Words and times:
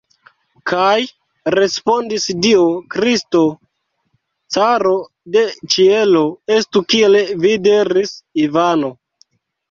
Kaj 0.69 0.91
respondis 1.55 2.23
Dio 2.45 2.63
Kristo, 2.95 3.41
caro 4.55 4.93
de 5.35 5.43
ĉielo: 5.75 6.23
"Estu, 6.55 6.83
kiel 6.95 7.19
vi 7.45 7.53
diris, 7.69 8.15
Ivano!" 8.45 8.91